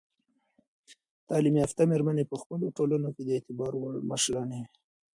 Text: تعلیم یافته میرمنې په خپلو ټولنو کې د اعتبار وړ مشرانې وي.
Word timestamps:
تعلیم 1.27 1.55
یافته 1.61 1.81
میرمنې 1.91 2.23
په 2.31 2.35
خپلو 2.41 2.65
ټولنو 2.77 3.09
کې 3.15 3.21
د 3.25 3.29
اعتبار 3.35 3.73
وړ 3.77 3.93
مشرانې 4.11 4.59
وي. 4.63 4.67